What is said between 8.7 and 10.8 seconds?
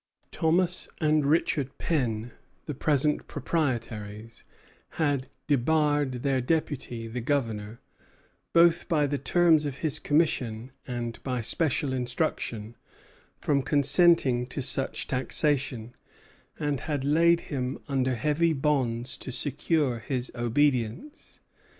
by the terms of his commission